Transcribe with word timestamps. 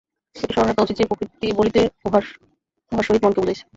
এটি 0.35 0.53
স্মরণ 0.53 0.67
রাখা 0.69 0.83
উচিত 0.83 0.95
যে, 0.99 1.05
প্রকৃতি 1.09 1.47
বলিতে 1.59 1.79
উহার 2.05 2.23
সহিত 2.91 3.21
মনকেও 3.23 3.41
বুঝাইতেছে। 3.43 3.63